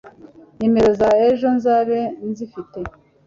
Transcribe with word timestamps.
nimero 0.57 0.89
ze 0.99 1.09
ejo 1.27 1.47
nzabe 1.57 1.97
nzifite 2.29 2.79